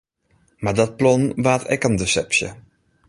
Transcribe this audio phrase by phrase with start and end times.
[0.63, 2.49] Mar dat plan waard ek in desepsje.